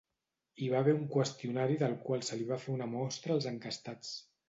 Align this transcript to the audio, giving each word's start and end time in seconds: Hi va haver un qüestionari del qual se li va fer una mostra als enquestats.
Hi 0.63 0.69
va 0.71 0.79
haver 0.79 0.95
un 0.99 1.03
qüestionari 1.11 1.79
del 1.83 1.95
qual 2.09 2.27
se 2.31 2.41
li 2.43 2.51
va 2.55 2.61
fer 2.67 2.77
una 2.81 2.91
mostra 2.99 3.39
als 3.41 3.51
enquestats. 3.57 4.21